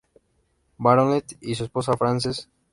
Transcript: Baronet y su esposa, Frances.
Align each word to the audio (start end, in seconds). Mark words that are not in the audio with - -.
Baronet 0.79 1.37
y 1.41 1.53
su 1.53 1.63
esposa, 1.63 1.93
Frances. 1.95 2.49